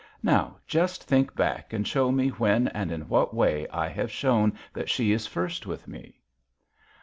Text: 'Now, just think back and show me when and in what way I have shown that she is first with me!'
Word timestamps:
'Now, 0.23 0.57
just 0.65 1.03
think 1.03 1.35
back 1.35 1.73
and 1.73 1.87
show 1.87 2.11
me 2.11 2.29
when 2.29 2.69
and 2.69 2.91
in 2.91 3.07
what 3.07 3.35
way 3.35 3.67
I 3.69 3.87
have 3.89 4.09
shown 4.11 4.57
that 4.73 4.89
she 4.89 5.11
is 5.11 5.27
first 5.27 5.67
with 5.67 5.87
me!' 5.87 6.19